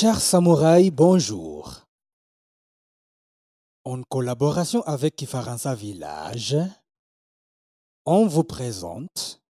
[0.00, 1.82] Chers samouraïs, bonjour.
[3.82, 6.56] En collaboration avec Kifaransa Village,
[8.06, 9.42] on vous présente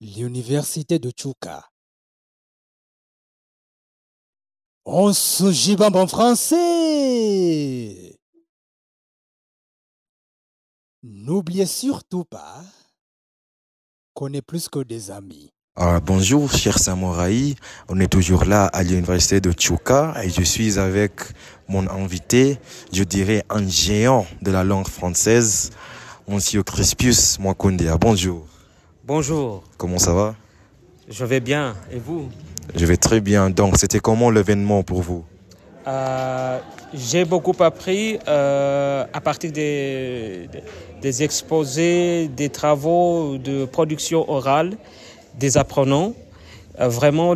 [0.00, 1.68] l'université de Chuka.
[4.84, 6.60] On se gibambe en français.
[11.02, 12.62] N'oubliez surtout pas
[14.14, 15.50] qu'on est plus que des amis.
[15.82, 17.54] Ah, bonjour, chers samouraïs.
[17.88, 21.12] On est toujours là à l'université de Chuka et je suis avec
[21.68, 22.58] mon invité,
[22.92, 25.70] je dirais un géant de la langue française,
[26.28, 27.96] Monsieur Crispius Mwakundea.
[27.96, 28.44] Bonjour.
[29.06, 30.34] Bonjour, Comment ça va?
[31.08, 31.74] Je vais bien.
[31.90, 32.28] Et vous?
[32.76, 33.48] Je vais très bien.
[33.48, 35.24] Donc, c'était comment l'événement pour vous?
[35.88, 36.58] Euh,
[36.92, 40.50] J'ai beaucoup appris euh, à partir des,
[41.00, 44.76] des exposés, des travaux de production orale
[45.38, 46.14] des apprenants.
[46.80, 47.34] Euh, vraiment,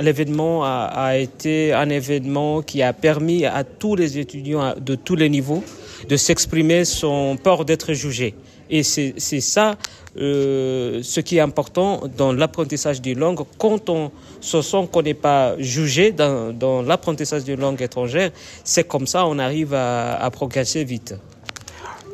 [0.00, 5.28] l'événement a, été un événement qui a permis à tous les étudiants de tous les
[5.28, 5.64] niveaux
[6.08, 8.34] de s'exprimer sans peur d'être jugés.
[8.70, 9.76] Et c'est ça
[10.16, 13.40] euh, ce qui est important dans l'apprentissage d'une langue.
[13.58, 18.30] Quand on se sent qu'on n'est pas jugé dans, dans l'apprentissage d'une langue étrangère,
[18.64, 21.14] c'est comme ça on arrive à, à progresser vite.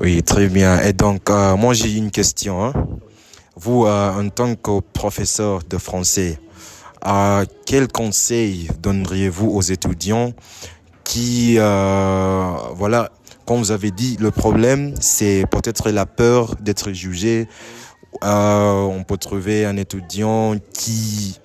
[0.00, 0.80] Oui, très bien.
[0.80, 2.64] Et donc, euh, moi, j'ai une question.
[2.64, 2.72] hein.
[3.56, 6.38] Vous, euh, en tant que professeur de français,
[7.06, 10.32] euh, quel conseil donneriez-vous aux étudiants
[11.04, 13.10] qui, euh, voilà,
[13.46, 17.48] comme vous avez dit, le problème, c'est peut-être la peur d'être jugé.
[18.24, 21.38] Euh, on peut trouver un étudiant qui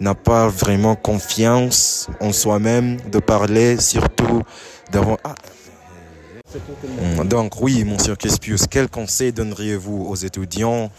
[0.00, 4.42] n'a pas vraiment confiance en soi-même de parler, surtout
[4.92, 5.16] devant...
[5.24, 5.34] Ah,
[7.24, 10.90] Donc oui, monsieur Crispius, quel conseil donneriez-vous aux étudiants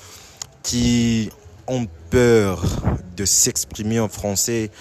[0.66, 1.30] qui
[1.68, 2.64] ont peur
[3.16, 4.72] de s'exprimer en français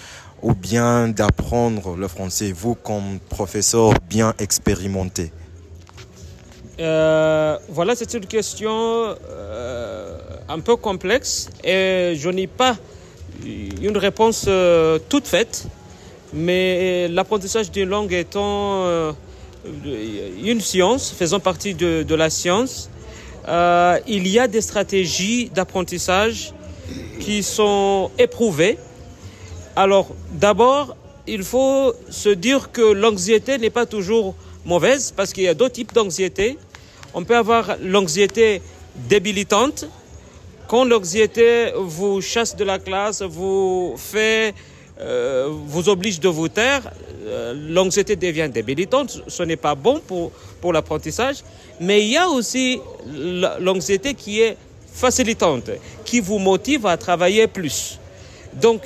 [0.41, 5.31] ou bien d'apprendre le français, vous comme professeur bien expérimenté?
[6.79, 10.17] Euh, voilà, c'est une question euh,
[10.49, 12.75] un peu complexe et je n'ai pas
[13.45, 15.67] une réponse euh, toute faite,
[16.33, 18.85] mais l'apprentissage d'une langue étant
[20.43, 22.89] une science, faisant partie de la science,
[23.47, 26.53] euh, il y a des stratégies d'apprentissage
[27.19, 28.77] qui sont éprouvées.
[29.75, 30.95] Alors, d'abord,
[31.27, 34.35] il faut se dire que l'anxiété n'est pas toujours
[34.65, 36.57] mauvaise parce qu'il y a d'autres types d'anxiété.
[37.13, 38.61] On peut avoir l'anxiété
[38.95, 39.85] débilitante.
[40.67, 44.53] Quand l'anxiété vous chasse de la classe, vous fait,
[44.99, 46.91] euh, vous oblige de vous taire,
[47.69, 49.21] l'anxiété devient débilitante.
[49.27, 50.31] Ce n'est pas bon pour,
[50.61, 51.37] pour l'apprentissage.
[51.79, 52.79] Mais il y a aussi
[53.59, 54.57] l'anxiété qui est
[54.93, 55.71] facilitante,
[56.05, 57.99] qui vous motive à travailler plus.
[58.53, 58.81] Donc,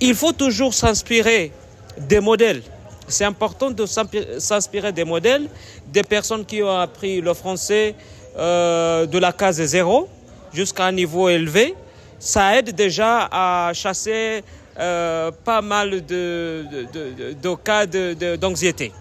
[0.00, 1.52] il faut toujours s'inspirer
[1.98, 2.62] des modèles.
[3.06, 5.48] C'est important de s'inspirer des modèles,
[5.92, 7.94] des personnes qui ont appris le français
[8.36, 10.08] euh, de la case zéro
[10.52, 11.74] jusqu'à un niveau élevé.
[12.18, 14.42] Ça aide déjà à chasser
[14.78, 18.92] euh, pas mal de, de- de- d'anxiété.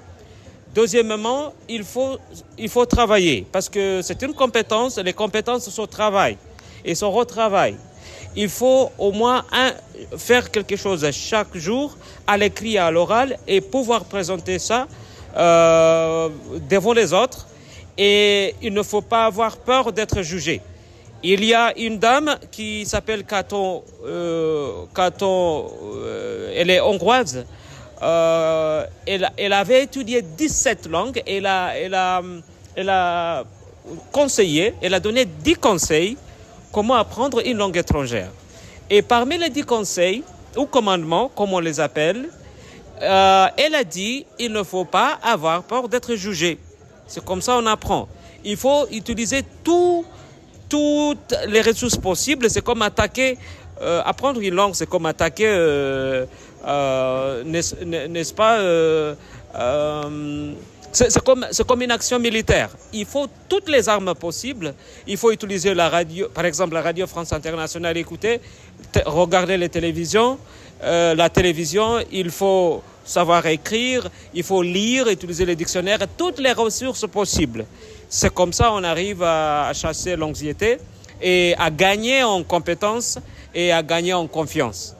[0.74, 2.18] Deuxièmement, il faut,
[2.58, 4.98] il faut travailler parce que c'est une compétence.
[4.98, 6.38] Les compétences se travaillent
[6.84, 7.78] et se retravaillent.
[8.36, 9.46] Il faut au moins
[10.18, 11.96] faire quelque chose chaque jour
[12.26, 14.88] à l'écrit et à l'oral et pouvoir présenter ça
[15.38, 16.30] euh,
[16.70, 17.48] devant les autres.
[17.96, 20.62] Et il ne faut pas avoir peur d'être jugé.
[21.24, 24.86] Il y a une dame qui s'appelle Caton, euh,
[25.22, 27.46] euh, elle est hongroise.
[28.02, 31.24] Euh, elle, elle avait étudié 17 langues.
[31.26, 32.22] Elle a, elle a,
[32.76, 33.46] elle a
[34.12, 36.18] conseillé, elle a donné 10 conseils
[36.74, 38.30] comment apprendre une langue étrangère.
[38.90, 40.24] Et parmi les 10 conseils,
[40.58, 42.30] ou commandements, comme on les appelle,
[43.02, 46.58] euh, elle a dit il ne faut pas avoir peur d'être jugé.
[47.08, 48.08] C'est comme ça on apprend.
[48.44, 50.06] Il faut utiliser tout,
[50.74, 52.50] toutes les ressources possibles.
[52.50, 53.38] C'est comme attaquer,
[53.80, 56.26] euh, apprendre une langue, c'est comme attaquer, euh,
[56.66, 58.58] euh, n'est-ce pas
[60.92, 62.70] c'est comme, comme une action militaire.
[62.92, 64.74] Il faut toutes les armes possibles.
[65.08, 68.40] Il faut utiliser la radio, par exemple la radio France Internationale, écouter,
[68.92, 70.38] te- regarder les télévisions.
[71.22, 77.06] La télévision, il faut savoir écrire, il faut lire, utiliser les dictionnaires, toutes les ressources
[77.08, 77.66] possibles.
[78.10, 80.78] C'est comme ça on arrive à, à chasser l'anxiété
[81.22, 83.20] et à gagner en compétences
[83.56, 84.96] et à gagner en confiance.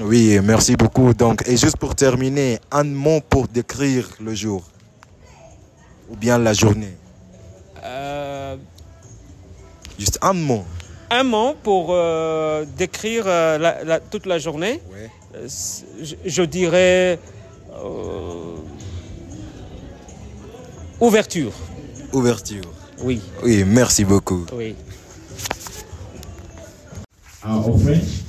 [0.00, 1.12] Oui, merci beaucoup.
[1.12, 4.62] Donc, et juste pour terminer, un mot pour décrire le jour
[6.10, 6.96] ou bien la journée.
[7.84, 8.56] Euh,
[9.98, 10.64] Juste un mot.
[11.10, 14.80] un mot pour euh, décrire euh, la- la- toute la journée.
[14.90, 15.10] Ouais.
[15.34, 15.48] Euh,
[16.02, 17.18] je, je dirais
[17.72, 18.56] euh,
[21.00, 21.52] ouverture.
[22.12, 22.62] Ouverture.
[23.02, 24.46] Oui, Oui, merci beaucoup.
[24.54, 24.74] oui.
[27.44, 28.22] uh, French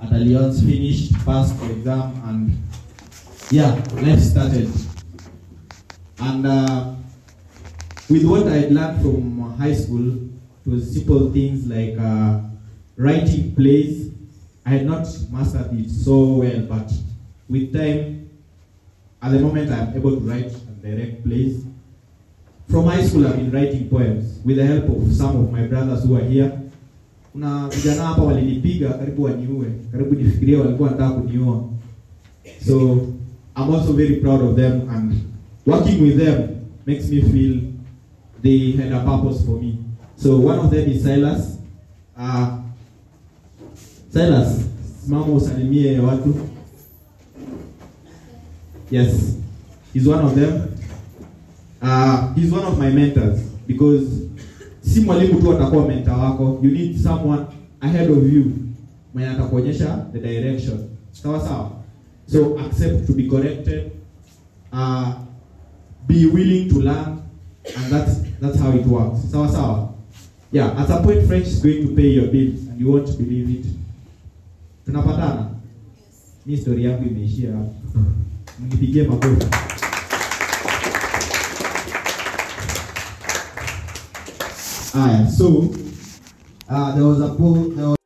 [0.00, 2.50] at Alliance finished, passed the exam, and
[3.50, 4.68] yeah, life started.
[6.18, 6.94] And uh,
[8.10, 10.16] with what I had learned from high school,
[10.66, 12.40] it was simple things like uh,
[12.96, 14.10] writing plays.
[14.64, 16.92] I had not mastered it so well, but
[17.48, 18.30] with time,
[19.22, 21.64] at the moment, I'm able to write and direct plays.
[22.68, 26.04] From high school, I've been writing poems with the help of some of my brothers
[26.04, 26.58] who are here.
[27.32, 31.64] Kuna vijana hapa walinipiga karibu waniue karibu nifikiria walikuwa wanataka kuniua.
[32.66, 32.90] So
[33.56, 35.14] i'm also very proud of them and
[35.66, 36.48] working with them
[36.86, 37.60] makes me feel
[38.42, 39.78] they had a purpose for me.
[40.16, 41.58] So one of them is silas.
[42.18, 42.58] Uh,
[44.12, 44.60] silas
[45.04, 46.34] simama usalimie watu.
[48.90, 49.36] Yes
[49.94, 50.68] he's one of them.
[51.82, 54.06] Uh, he's one of my mentors because
[54.82, 56.60] si mwalimu tu atakuwa mentor wako.
[56.62, 57.46] You need someone
[57.80, 58.52] ahead of you
[59.14, 60.78] mwenye atakuonyesha the direction.
[61.12, 61.70] Sawa sawa?
[62.26, 63.92] So accept to be corrected.
[64.72, 65.12] Uh,
[66.06, 67.22] be willing to learn
[67.76, 69.30] and that's that's how it works.
[69.30, 69.88] Sawa sawa?
[70.52, 73.50] Yeah at some point french is going to pay your bills and you won't believe
[73.50, 73.66] it
[74.84, 75.50] tunapatana?
[76.46, 77.74] Mi story yangu imeishia hapo.
[78.60, 79.46] Mnipigie makofi.
[84.94, 85.72] Aya, so
[86.68, 87.96] uh, there was a poll, there was